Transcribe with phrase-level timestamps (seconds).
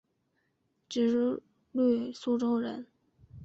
[0.89, 1.39] 直
[1.73, 2.87] 隶苏州人。